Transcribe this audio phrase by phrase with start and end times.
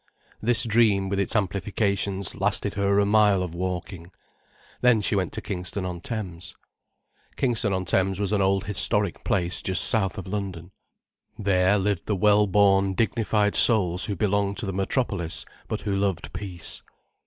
[0.41, 4.09] This dream, with its amplifications, lasted her a mile of walking.
[4.81, 6.55] Then she went to Kingston on Thames.
[7.35, 10.71] Kingston on Thames was an old historic place just south of London.
[11.37, 16.33] There lived the well born dignified souls who belonged to the metropolis, but who loved
[16.33, 16.81] peace.